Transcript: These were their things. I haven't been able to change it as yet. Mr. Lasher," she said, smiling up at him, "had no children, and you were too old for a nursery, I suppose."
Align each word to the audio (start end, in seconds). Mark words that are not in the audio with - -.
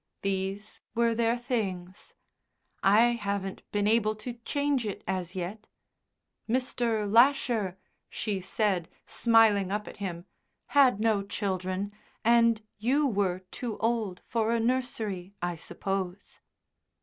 These 0.23 0.81
were 0.95 1.13
their 1.13 1.37
things. 1.37 2.15
I 2.81 3.01
haven't 3.19 3.61
been 3.71 3.85
able 3.87 4.15
to 4.15 4.33
change 4.33 4.83
it 4.83 5.03
as 5.05 5.35
yet. 5.35 5.67
Mr. 6.49 7.07
Lasher," 7.07 7.77
she 8.09 8.41
said, 8.41 8.89
smiling 9.05 9.71
up 9.71 9.87
at 9.87 9.97
him, 9.97 10.25
"had 10.69 10.99
no 10.99 11.21
children, 11.21 11.91
and 12.25 12.63
you 12.79 13.05
were 13.05 13.41
too 13.51 13.77
old 13.77 14.23
for 14.25 14.51
a 14.53 14.59
nursery, 14.59 15.35
I 15.39 15.55
suppose." 15.55 16.39